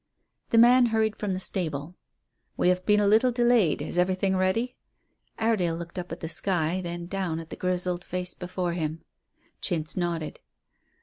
[0.49, 1.95] The man hurried from the stable.
[2.57, 3.83] "We have been a little delayed.
[3.83, 4.75] Is everything ready?"
[5.37, 9.03] Iredale looked up at the sky, then down at the grizzled face before him.
[9.61, 10.39] Chintz nodded.